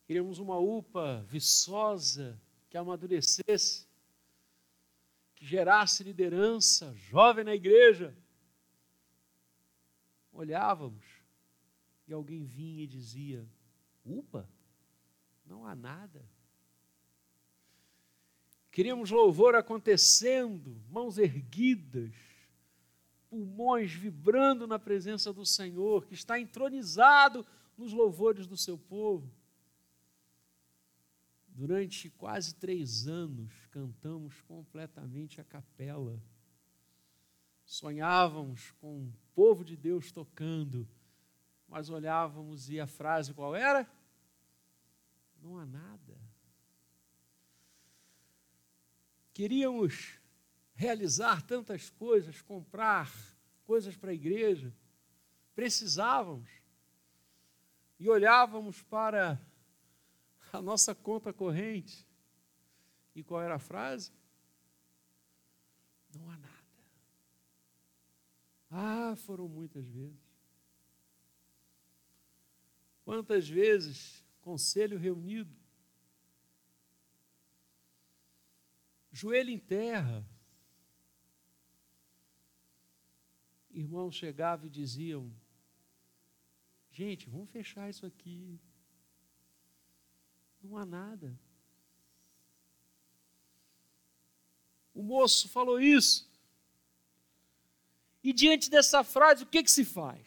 Queríamos 0.07 0.39
uma 0.39 0.57
UPA 0.57 1.21
viçosa 1.27 2.41
que 2.71 2.75
amadurecesse 2.75 3.90
que 5.41 5.45
gerasse 5.47 6.03
liderança 6.03 6.93
jovem 7.09 7.43
na 7.43 7.55
igreja. 7.55 8.15
Olhávamos 10.31 11.03
e 12.07 12.13
alguém 12.13 12.45
vinha 12.45 12.83
e 12.83 12.87
dizia: 12.87 13.43
Upa, 14.05 14.47
não 15.43 15.65
há 15.65 15.73
nada. 15.73 16.23
Queríamos 18.71 19.09
louvor 19.09 19.55
acontecendo, 19.55 20.79
mãos 20.91 21.17
erguidas, 21.17 22.13
pulmões 23.27 23.91
vibrando 23.91 24.67
na 24.67 24.77
presença 24.77 25.33
do 25.33 25.43
Senhor, 25.43 26.05
que 26.05 26.13
está 26.13 26.39
entronizado 26.39 27.43
nos 27.75 27.91
louvores 27.93 28.45
do 28.45 28.55
seu 28.55 28.77
povo. 28.77 29.27
Durante 31.61 32.09
quase 32.09 32.55
três 32.55 33.07
anos 33.07 33.53
cantamos 33.69 34.41
completamente 34.41 35.39
a 35.39 35.43
capela. 35.43 36.19
Sonhávamos 37.63 38.71
com 38.81 39.03
o 39.03 39.13
povo 39.35 39.63
de 39.63 39.77
Deus 39.77 40.11
tocando, 40.11 40.89
mas 41.67 41.87
olhávamos 41.87 42.67
e 42.71 42.79
a 42.79 42.87
frase 42.87 43.31
qual 43.35 43.55
era? 43.55 43.87
Não 45.39 45.55
há 45.55 45.63
nada. 45.67 46.17
Queríamos 49.31 50.19
realizar 50.73 51.43
tantas 51.43 51.91
coisas, 51.91 52.41
comprar 52.41 53.13
coisas 53.65 53.95
para 53.95 54.09
a 54.09 54.15
igreja, 54.15 54.73
precisávamos, 55.53 56.49
e 57.99 58.09
olhávamos 58.09 58.81
para 58.81 59.39
a 60.51 60.61
nossa 60.61 60.93
conta 60.93 61.33
corrente. 61.33 62.07
E 63.15 63.23
qual 63.23 63.41
era 63.41 63.55
a 63.55 63.59
frase? 63.59 64.11
Não 66.15 66.29
há 66.29 66.37
nada. 66.37 66.61
Ah, 68.69 69.15
foram 69.17 69.47
muitas 69.47 69.85
vezes. 69.85 70.31
Quantas 73.03 73.49
vezes, 73.49 74.23
conselho 74.41 74.97
reunido, 74.97 75.53
joelho 79.11 79.49
em 79.49 79.59
terra, 79.59 80.25
irmãos 83.69 84.15
chegavam 84.15 84.67
e 84.67 84.69
diziam: 84.69 85.33
gente, 86.91 87.29
vamos 87.29 87.49
fechar 87.49 87.89
isso 87.89 88.05
aqui. 88.05 88.59
Não 90.61 90.77
há 90.77 90.85
nada. 90.85 91.37
O 94.93 95.01
moço 95.01 95.49
falou 95.49 95.79
isso. 95.79 96.29
E 98.23 98.31
diante 98.31 98.69
dessa 98.69 99.03
frase, 99.03 99.43
o 99.43 99.47
que, 99.47 99.63
que 99.63 99.71
se 99.71 99.83
faz? 99.83 100.21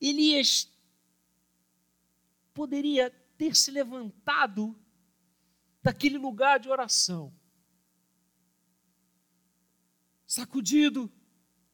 Elias 0.00 0.68
poderia 2.52 3.10
ter 3.36 3.54
se 3.54 3.70
levantado 3.70 4.76
daquele 5.80 6.18
lugar 6.18 6.58
de 6.58 6.68
oração, 6.68 7.32
sacudido 10.26 11.10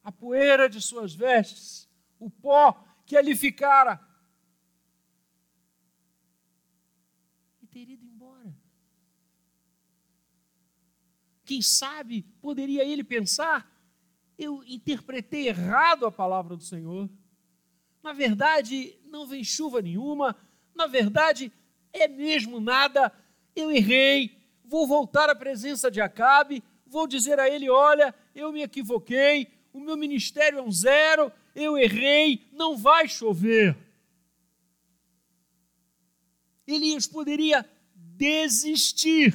a 0.03 0.11
poeira 0.11 0.69
de 0.69 0.79
suas 0.79 1.13
vestes, 1.13 1.89
o 2.19 2.29
pó 2.29 2.85
que 3.05 3.17
ali 3.17 3.35
ficara, 3.35 3.99
ter 7.75 7.89
ido 7.89 8.05
embora. 8.05 8.55
Quem 11.43 11.61
sabe 11.61 12.21
poderia 12.41 12.85
ele 12.85 13.03
pensar: 13.03 13.69
eu 14.37 14.63
interpretei 14.63 15.49
errado 15.49 16.05
a 16.05 16.11
palavra 16.11 16.55
do 16.55 16.63
Senhor. 16.63 17.09
Na 18.01 18.13
verdade, 18.13 18.97
não 19.03 19.27
vem 19.27 19.43
chuva 19.43 19.81
nenhuma. 19.81 20.37
Na 20.73 20.87
verdade, 20.87 21.51
é 21.91 22.07
mesmo 22.07 22.61
nada. 22.61 23.11
Eu 23.53 23.69
errei. 23.69 24.41
Vou 24.63 24.87
voltar 24.87 25.29
à 25.29 25.35
presença 25.35 25.91
de 25.91 25.99
Acabe. 25.99 26.63
Vou 26.87 27.05
dizer 27.05 27.41
a 27.41 27.49
ele: 27.49 27.69
olha, 27.69 28.15
eu 28.33 28.53
me 28.53 28.61
equivoquei. 28.61 29.49
O 29.73 29.81
meu 29.81 29.97
ministério 29.97 30.59
é 30.59 30.61
um 30.61 30.71
zero. 30.71 31.29
Eu 31.53 31.77
errei. 31.77 32.47
Não 32.53 32.77
vai 32.77 33.05
chover. 33.09 33.84
Elias 36.67 37.05
poderia 37.05 37.67
desistir. 37.93 39.33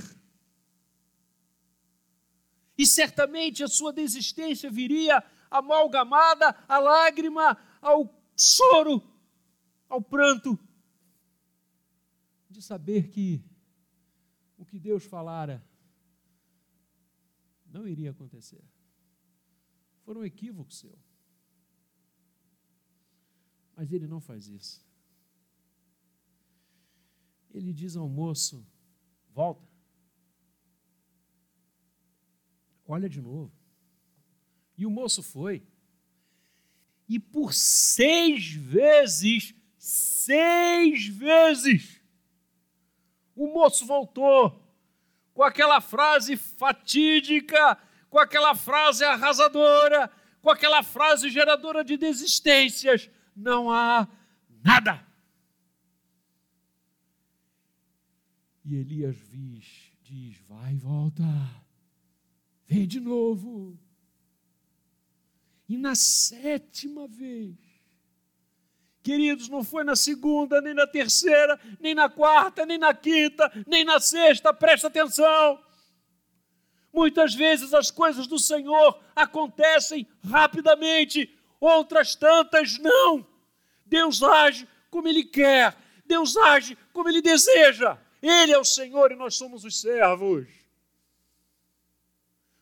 E 2.77 2.87
certamente 2.87 3.63
a 3.63 3.69
sua 3.69 3.93
desistência 3.93 4.71
viria 4.71 5.23
amalgamada 5.51 6.49
à 6.67 6.79
lágrima, 6.79 7.57
ao 7.81 8.13
choro, 8.37 9.03
ao 9.89 10.01
pranto, 10.01 10.59
de 12.49 12.63
saber 12.63 13.09
que 13.09 13.45
o 14.57 14.65
que 14.65 14.79
Deus 14.79 15.05
falara 15.05 15.65
não 17.67 17.87
iria 17.87 18.11
acontecer. 18.11 18.65
Foi 20.05 20.17
um 20.17 20.25
equívoco 20.25 20.73
seu. 20.73 20.99
Mas 23.77 23.93
ele 23.93 24.07
não 24.07 24.21
faz 24.21 24.49
isso 24.49 24.90
ele 27.53 27.73
diz 27.73 27.97
ao 27.97 28.09
moço: 28.09 28.67
Volta. 29.33 29.69
Olha 32.87 33.09
de 33.09 33.21
novo. 33.21 33.53
E 34.77 34.87
o 34.87 34.91
moço 34.91 35.23
foi. 35.23 35.63
E 37.09 37.19
por 37.19 37.53
seis 37.53 38.53
vezes, 38.53 39.55
seis 39.77 41.07
vezes, 41.07 42.01
o 43.35 43.47
moço 43.49 43.85
voltou 43.87 44.61
com 45.35 45.43
aquela 45.43 45.81
frase 45.81 46.37
fatídica, 46.37 47.79
com 48.09 48.19
aquela 48.19 48.55
frase 48.55 49.05
arrasadora, 49.05 50.11
com 50.43 50.51
aquela 50.51 50.83
frase 50.83 51.31
geradora 51.31 51.85
de 51.85 51.97
desistências: 51.97 53.11
não 53.35 53.71
há 53.71 54.09
nada. 54.65 55.10
E 58.65 58.77
Elias 58.77 59.17
diz, 59.31 59.65
diz: 60.03 60.37
vai 60.49 60.75
e 60.75 60.77
volta, 60.77 61.25
vem 62.67 62.87
de 62.87 63.01
novo. 63.01 63.79
E 65.69 65.79
na 65.79 65.95
sétima 65.95 67.07
vez, 67.07 67.57
queridos, 69.03 69.49
não 69.49 69.63
foi 69.63 69.85
na 69.85 69.95
segunda, 69.95 70.61
nem 70.61 70.75
na 70.75 70.87
terceira, 70.87 71.59
nem 71.79 71.95
na 71.95 72.09
quarta, 72.09 72.67
nem 72.67 72.77
na 72.77 72.93
quinta, 72.93 73.51
nem 73.67 73.85
na 73.85 74.01
sexta, 74.01 74.53
presta 74.53 74.89
atenção. 74.89 75.63
Muitas 76.93 77.35
vezes 77.35 77.73
as 77.73 77.91
coisas 77.91 78.27
do 78.27 78.39
Senhor 78.39 79.01
acontecem 79.15 80.07
rapidamente, 80.25 81.33
outras 81.61 82.17
tantas 82.17 82.79
não. 82.79 83.25
Deus 83.87 84.23
age 84.23 84.69
como 84.91 85.09
Ele 85.09 85.25
quer, 85.25 85.77
Deus 86.05 86.37
age 86.37 86.77
como 86.93 87.09
Ele 87.09 87.23
deseja. 87.23 87.97
Ele 88.23 88.53
é 88.53 88.59
o 88.59 88.65
Senhor 88.65 89.13
e 89.13 89.17
nós 89.17 89.37
somos 89.37 89.65
os 89.65 89.81
servos. 89.81 90.47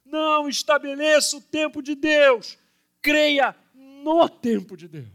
Não 0.05 0.49
estabeleça 0.49 1.37
o 1.37 1.41
tempo 1.41 1.83
de 1.83 1.95
Deus, 1.95 2.59
creia 3.03 3.55
no 3.75 4.29
tempo 4.29 4.77
de 4.77 4.89
Deus. 4.89 5.09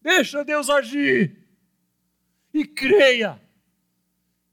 Deixa 0.00 0.44
Deus 0.44 0.70
agir 0.70 1.46
e 2.54 2.64
creia 2.64 3.40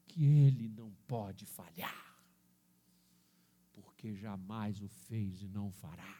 que 0.08 0.24
Ele 0.24 0.68
não 0.68 0.92
pode 1.08 1.46
falhar, 1.46 2.18
porque 3.72 4.16
jamais 4.16 4.82
o 4.82 4.88
fez 4.88 5.42
e 5.44 5.48
não 5.48 5.72
fará. 5.72 6.18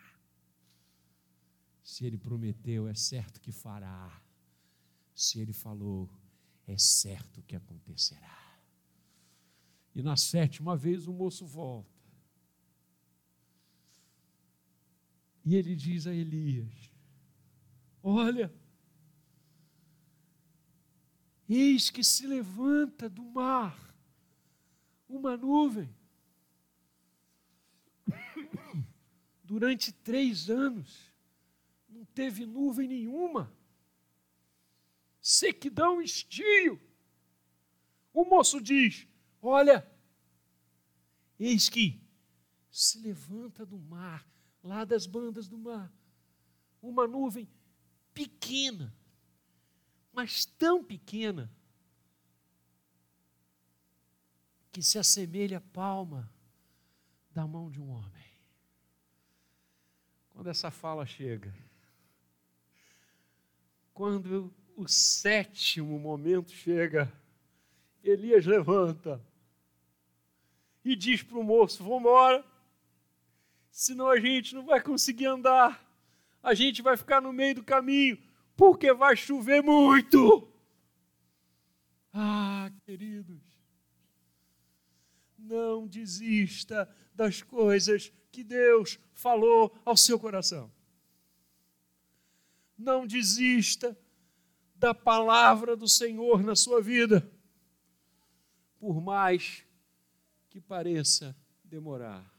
Se 1.84 2.06
Ele 2.06 2.18
prometeu, 2.18 2.88
é 2.88 2.94
certo 2.94 3.42
que 3.42 3.52
fará. 3.52 4.22
Se 5.14 5.40
Ele 5.40 5.54
falou, 5.54 6.10
é 6.68 6.78
certo 6.78 7.42
que 7.44 7.56
acontecerá. 7.56 8.44
E 9.94 10.02
na 10.02 10.16
sétima 10.18 10.76
vez 10.76 11.08
o 11.08 11.14
moço 11.14 11.46
volta. 11.46 11.92
E 15.46 15.56
ele 15.56 15.76
diz 15.76 16.08
a 16.08 16.14
Elias: 16.14 16.92
Olha, 18.02 18.54
eis 21.50 21.90
que 21.90 22.04
se 22.04 22.26
levanta 22.26 23.10
do 23.10 23.24
mar 23.24 23.94
uma 25.08 25.36
nuvem. 25.38 25.94
Durante 29.44 29.92
três 29.92 30.50
anos 30.50 31.12
não 31.88 32.06
teve 32.06 32.46
nuvem 32.46 32.88
nenhuma 32.88 33.54
sequidão, 35.24 36.02
estio. 36.02 36.80
O 38.14 38.26
moço 38.26 38.62
diz: 38.62 39.08
Olha, 39.42 39.90
eis 41.40 41.70
que 41.70 42.04
se 42.70 43.00
levanta 43.00 43.66
do 43.66 43.80
mar, 43.80 44.28
lá 44.62 44.84
das 44.84 45.06
bandas 45.06 45.48
do 45.48 45.58
mar, 45.58 45.92
uma 46.82 47.08
nuvem 47.08 47.50
pequena, 48.14 48.94
mas 50.12 50.46
tão 50.46 50.84
pequena, 50.84 51.50
que 54.74 54.82
se 54.82 55.00
assemelha 55.00 55.60
à 55.60 55.62
palma 55.62 56.30
da 57.32 57.48
mão 57.48 57.70
de 57.70 57.80
um 57.80 57.90
homem. 57.90 58.24
Quando 60.32 60.50
essa 60.50 60.72
fala 60.72 61.06
chega, 61.06 61.56
quando 63.94 64.52
o 64.76 64.88
sétimo 64.88 66.00
momento 66.00 66.52
chega. 66.52 67.12
Elias 68.04 68.46
levanta 68.46 69.24
e 70.84 70.96
diz 70.96 71.24
para 71.24 71.38
o 71.38 71.44
moço: 71.44 71.84
Vamos 71.84 72.02
embora, 72.02 72.46
senão 73.72 74.10
a 74.10 74.20
gente 74.20 74.54
não 74.54 74.66
vai 74.66 74.82
conseguir 74.82 75.28
andar, 75.28 75.82
a 76.42 76.54
gente 76.54 76.82
vai 76.82 76.98
ficar 76.98 77.22
no 77.22 77.32
meio 77.32 77.56
do 77.56 77.64
caminho, 77.64 78.18
porque 78.56 78.94
vai 78.94 79.16
chover 79.16 79.64
muito. 79.64 80.48
Ah, 82.14 82.72
queridos, 82.86 83.42
não 85.38 85.88
desista 85.88 86.94
das 87.16 87.42
coisas 87.42 88.12
que 88.32 88.44
Deus 88.44 89.00
falou 89.14 89.76
ao 89.86 89.96
seu 89.96 90.20
coração. 90.20 90.72
Não 92.78 93.08
desista 93.08 93.98
da 94.84 94.94
palavra 94.94 95.78
do 95.78 95.88
Senhor 95.88 96.44
na 96.44 96.58
sua 96.58 96.82
vida, 96.82 97.26
por 98.78 99.00
mais 99.00 99.64
que 100.50 100.60
pareça 100.60 101.34
demorar. 101.64 102.30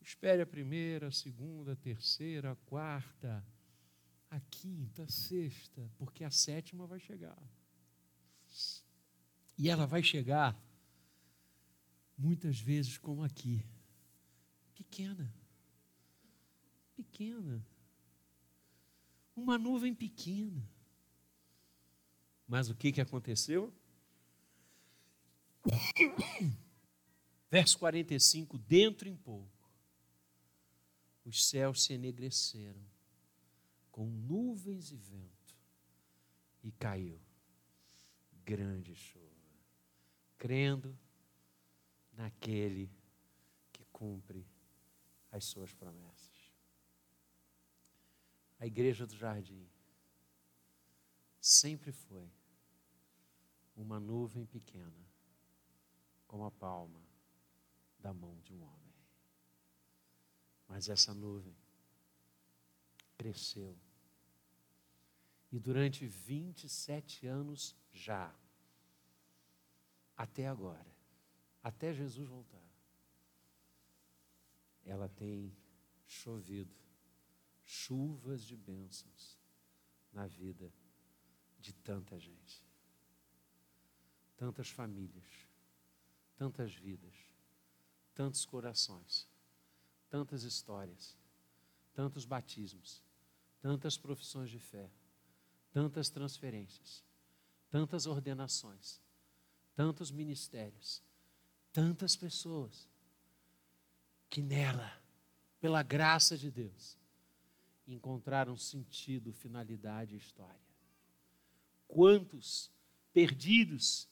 Espere 0.00 0.40
a 0.40 0.46
primeira, 0.46 1.08
a 1.08 1.10
segunda, 1.10 1.72
a 1.72 1.76
terceira, 1.76 2.52
a 2.52 2.54
quarta, 2.54 3.44
a 4.30 4.38
quinta, 4.38 5.02
a 5.02 5.08
sexta, 5.08 5.90
porque 5.98 6.22
a 6.22 6.30
sétima 6.30 6.86
vai 6.86 7.00
chegar. 7.00 7.42
E 9.58 9.68
ela 9.68 9.84
vai 9.84 10.00
chegar 10.00 10.56
muitas 12.16 12.60
vezes 12.60 12.96
como 12.98 13.24
aqui, 13.24 13.66
pequena, 14.76 15.34
pequena 16.94 17.66
uma 19.34 19.58
nuvem 19.58 19.94
pequena. 19.94 20.68
Mas 22.46 22.68
o 22.68 22.74
que, 22.74 22.92
que 22.92 23.00
aconteceu? 23.00 23.72
Verso 27.50 27.78
45: 27.78 28.58
Dentro 28.58 29.08
em 29.08 29.16
pouco, 29.16 29.70
os 31.24 31.46
céus 31.46 31.84
se 31.84 31.94
enegreceram 31.94 32.82
com 33.90 34.06
nuvens 34.06 34.90
e 34.90 34.96
vento, 34.96 35.56
e 36.62 36.72
caiu 36.72 37.20
grande 38.44 38.94
chuva, 38.94 39.26
crendo 40.36 40.98
naquele 42.12 42.90
que 43.72 43.84
cumpre 43.92 44.46
as 45.30 45.44
suas 45.44 45.72
promessas 45.72 46.41
a 48.62 48.66
igreja 48.66 49.04
do 49.04 49.16
jardim 49.16 49.68
sempre 51.40 51.90
foi 51.90 52.30
uma 53.74 53.98
nuvem 53.98 54.46
pequena, 54.46 55.04
como 56.28 56.44
a 56.44 56.50
palma 56.52 57.02
da 57.98 58.14
mão 58.14 58.38
de 58.38 58.54
um 58.54 58.62
homem. 58.62 58.94
Mas 60.68 60.88
essa 60.88 61.12
nuvem 61.12 61.56
cresceu. 63.18 63.76
E 65.50 65.58
durante 65.58 66.06
27 66.06 67.26
anos 67.26 67.74
já, 67.92 68.32
até 70.16 70.46
agora, 70.46 70.96
até 71.64 71.92
Jesus 71.92 72.28
voltar, 72.28 72.62
ela 74.84 75.08
tem 75.08 75.52
chovido 76.06 76.81
chuvas 77.72 78.44
de 78.44 78.54
bênçãos 78.54 79.38
na 80.12 80.26
vida 80.26 80.70
de 81.58 81.72
tanta 81.72 82.18
gente, 82.18 82.62
tantas 84.36 84.68
famílias, 84.68 85.48
tantas 86.36 86.74
vidas, 86.74 87.14
tantos 88.14 88.44
corações, 88.44 89.26
tantas 90.10 90.42
histórias, 90.42 91.16
tantos 91.94 92.26
batismos, 92.26 93.02
tantas 93.62 93.96
profissões 93.96 94.50
de 94.50 94.58
fé, 94.58 94.90
tantas 95.72 96.10
transferências, 96.10 97.02
tantas 97.70 98.04
ordenações, 98.04 99.00
tantos 99.74 100.10
ministérios, 100.10 101.02
tantas 101.72 102.16
pessoas 102.16 102.86
que 104.28 104.42
nela, 104.42 105.00
pela 105.58 105.82
graça 105.82 106.36
de 106.36 106.50
Deus, 106.50 107.00
encontraram 107.86 108.56
sentido, 108.56 109.32
finalidade 109.32 110.14
e 110.14 110.18
história. 110.18 110.60
Quantos 111.88 112.70
perdidos 113.12 114.08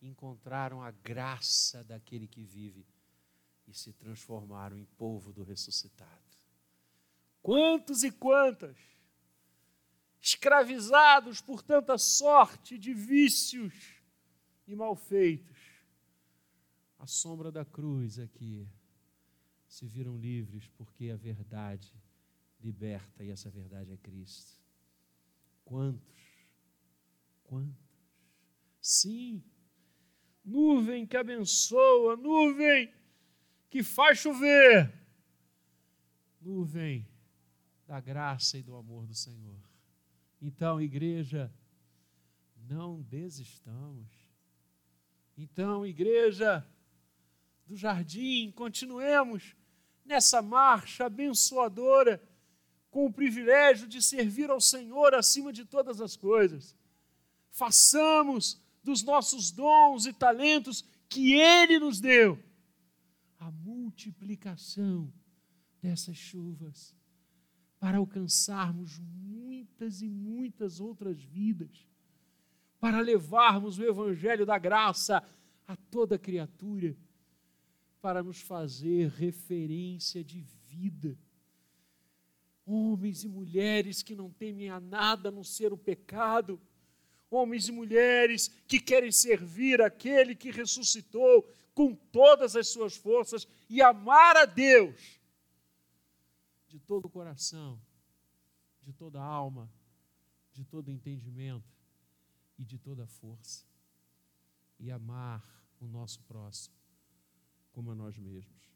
encontraram 0.00 0.82
a 0.82 0.90
graça 0.90 1.84
daquele 1.84 2.26
que 2.26 2.42
vive 2.42 2.86
e 3.66 3.74
se 3.74 3.92
transformaram 3.92 4.76
em 4.78 4.84
povo 4.84 5.32
do 5.32 5.42
ressuscitado. 5.42 6.24
Quantos 7.42 8.02
e 8.02 8.10
quantas, 8.10 8.76
escravizados 10.20 11.40
por 11.40 11.62
tanta 11.62 11.96
sorte 11.98 12.78
de 12.78 12.92
vícios 12.92 14.02
e 14.66 14.74
malfeitos, 14.74 15.56
à 16.98 17.06
sombra 17.06 17.52
da 17.52 17.64
cruz 17.64 18.18
aqui, 18.18 18.68
se 19.68 19.86
viram 19.86 20.16
livres 20.16 20.66
porque 20.68 21.10
a 21.10 21.16
verdade 21.16 21.92
liberta 22.66 23.22
e 23.22 23.30
essa 23.30 23.48
verdade 23.48 23.92
é 23.92 23.96
Cristo. 23.96 24.60
Quantos? 25.64 26.16
Quantos? 27.44 27.86
Sim, 28.80 29.42
nuvem 30.44 31.06
que 31.06 31.16
abençoa, 31.16 32.16
nuvem 32.16 32.92
que 33.70 33.82
faz 33.82 34.18
chover, 34.18 34.92
nuvem 36.40 37.06
da 37.86 38.00
graça 38.00 38.58
e 38.58 38.62
do 38.62 38.74
amor 38.74 39.06
do 39.06 39.14
Senhor. 39.14 39.60
Então, 40.42 40.80
igreja, 40.80 41.52
não 42.56 43.00
desistamos. 43.02 44.08
Então, 45.36 45.86
igreja 45.86 46.66
do 47.64 47.76
jardim, 47.76 48.50
continuemos 48.52 49.56
nessa 50.04 50.40
marcha 50.40 51.06
abençoadora, 51.06 52.22
com 52.96 53.04
o 53.04 53.12
privilégio 53.12 53.86
de 53.86 54.00
servir 54.00 54.48
ao 54.48 54.58
Senhor 54.58 55.12
acima 55.12 55.52
de 55.52 55.66
todas 55.66 56.00
as 56.00 56.16
coisas. 56.16 56.74
Façamos 57.50 58.58
dos 58.82 59.02
nossos 59.02 59.50
dons 59.50 60.06
e 60.06 60.14
talentos 60.14 60.82
que 61.06 61.34
Ele 61.34 61.78
nos 61.78 62.00
deu 62.00 62.42
a 63.38 63.50
multiplicação 63.50 65.12
dessas 65.82 66.16
chuvas 66.16 66.96
para 67.78 67.98
alcançarmos 67.98 68.98
muitas 68.98 70.00
e 70.00 70.08
muitas 70.08 70.80
outras 70.80 71.22
vidas, 71.22 71.86
para 72.80 73.02
levarmos 73.02 73.78
o 73.78 73.84
Evangelho 73.84 74.46
da 74.46 74.56
graça 74.56 75.22
a 75.68 75.76
toda 75.76 76.18
criatura, 76.18 76.96
para 78.00 78.22
nos 78.22 78.40
fazer 78.40 79.10
referência 79.10 80.24
de 80.24 80.40
vida. 80.40 81.18
Homens 82.66 83.22
e 83.22 83.28
mulheres 83.28 84.02
que 84.02 84.16
não 84.16 84.30
temem 84.30 84.68
a 84.68 84.80
nada 84.80 85.28
a 85.28 85.32
não 85.32 85.44
ser 85.44 85.72
o 85.72 85.78
pecado, 85.78 86.60
homens 87.30 87.68
e 87.68 87.72
mulheres 87.72 88.48
que 88.66 88.80
querem 88.80 89.12
servir 89.12 89.80
aquele 89.80 90.34
que 90.34 90.50
ressuscitou 90.50 91.42
com 91.74 91.94
todas 91.94 92.56
as 92.56 92.68
suas 92.68 92.96
forças 92.96 93.46
e 93.68 93.80
amar 93.80 94.36
a 94.36 94.44
Deus 94.44 95.20
de 96.66 96.80
todo 96.80 97.04
o 97.06 97.10
coração, 97.10 97.80
de 98.82 98.92
toda 98.92 99.20
a 99.20 99.24
alma, 99.24 99.70
de 100.52 100.64
todo 100.64 100.88
o 100.88 100.90
entendimento 100.90 101.64
e 102.58 102.64
de 102.64 102.78
toda 102.78 103.04
a 103.04 103.06
força, 103.06 103.64
e 104.80 104.90
amar 104.90 105.44
o 105.80 105.86
nosso 105.86 106.20
próximo 106.22 106.74
como 107.72 107.90
a 107.90 107.94
nós 107.94 108.16
mesmos. 108.16 108.70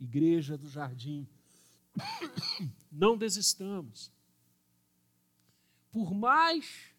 Igreja 0.00 0.56
do 0.56 0.68
Jardim, 0.68 1.28
não 2.90 3.16
desistamos. 3.16 4.12
Por 5.90 6.12
mais 6.14 6.94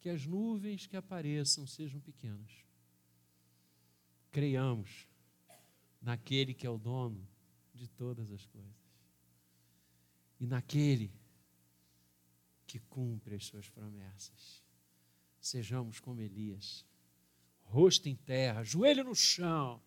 que 0.00 0.08
as 0.08 0.26
nuvens 0.26 0.86
que 0.86 0.96
apareçam 0.96 1.66
sejam 1.66 2.00
pequenas. 2.00 2.50
Creiamos 4.30 5.06
naquele 6.00 6.54
que 6.54 6.66
é 6.66 6.70
o 6.70 6.78
dono 6.78 7.26
de 7.74 7.88
todas 7.88 8.30
as 8.30 8.44
coisas. 8.46 8.72
E 10.38 10.46
naquele 10.46 11.12
que 12.66 12.78
cumpre 12.78 13.34
as 13.34 13.46
suas 13.46 13.68
promessas. 13.68 14.62
Sejamos 15.40 15.98
como 15.98 16.20
Elias, 16.20 16.84
rosto 17.62 18.08
em 18.08 18.14
terra, 18.14 18.62
joelho 18.62 19.04
no 19.04 19.14
chão, 19.14 19.82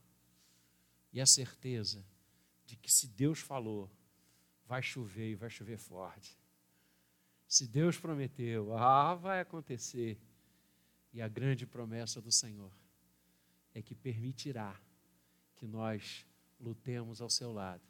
e 1.13 1.21
a 1.21 1.25
certeza 1.25 2.05
de 2.71 2.77
que 2.77 2.89
se 2.89 3.05
Deus 3.05 3.39
falou, 3.39 3.91
vai 4.65 4.81
chover 4.81 5.31
e 5.31 5.35
vai 5.35 5.49
chover 5.49 5.77
forte. 5.77 6.39
Se 7.45 7.67
Deus 7.67 7.97
prometeu, 7.97 8.73
ah, 8.77 9.13
vai 9.13 9.41
acontecer. 9.41 10.17
E 11.11 11.21
a 11.21 11.27
grande 11.27 11.67
promessa 11.67 12.21
do 12.21 12.31
Senhor 12.31 12.71
é 13.73 13.81
que 13.81 13.93
permitirá 13.93 14.79
que 15.57 15.67
nós 15.67 16.25
lutemos 16.57 17.19
ao 17.21 17.29
seu 17.29 17.51
lado 17.51 17.83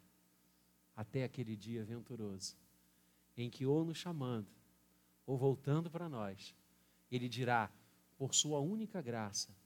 até 0.96 1.22
aquele 1.22 1.56
dia 1.56 1.84
venturoso, 1.84 2.56
em 3.36 3.48
que, 3.48 3.64
ou 3.64 3.84
nos 3.84 3.98
chamando, 3.98 4.50
ou 5.24 5.38
voltando 5.38 5.88
para 5.88 6.08
nós, 6.08 6.56
Ele 7.08 7.28
dirá, 7.28 7.70
por 8.18 8.34
Sua 8.34 8.58
única 8.58 9.00
graça, 9.00 9.56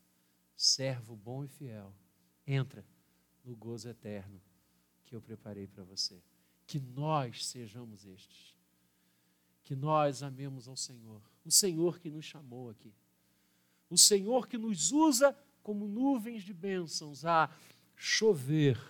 servo 0.54 1.16
bom 1.16 1.42
e 1.42 1.48
fiel, 1.48 1.94
entra 2.46 2.84
no 3.42 3.56
gozo 3.56 3.88
eterno 3.88 4.42
que 5.06 5.14
eu 5.14 5.20
preparei 5.20 5.66
para 5.66 5.84
você. 5.84 6.20
Que 6.66 6.78
nós 6.78 7.46
sejamos 7.46 8.04
estes 8.04 8.56
que 9.66 9.74
nós 9.74 10.22
amemos 10.22 10.68
ao 10.68 10.76
Senhor, 10.76 11.20
o 11.44 11.50
Senhor 11.50 11.98
que 11.98 12.08
nos 12.08 12.24
chamou 12.24 12.70
aqui, 12.70 12.94
o 13.90 13.98
Senhor 13.98 14.46
que 14.46 14.56
nos 14.56 14.92
usa 14.92 15.36
como 15.60 15.88
nuvens 15.88 16.44
de 16.44 16.54
bênçãos 16.54 17.24
a 17.24 17.50
chover 17.96 18.80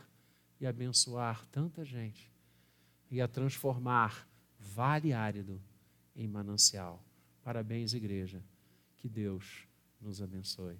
e 0.60 0.66
abençoar 0.66 1.46
tanta 1.46 1.82
gente 1.82 2.30
e 3.10 3.22
a 3.22 3.26
transformar 3.26 4.28
vale 4.58 5.14
árido 5.14 5.62
em 6.14 6.28
manancial. 6.28 7.02
Parabéns, 7.42 7.94
igreja. 7.94 8.44
Que 8.98 9.08
Deus 9.08 9.66
nos 9.98 10.20
abençoe. 10.20 10.78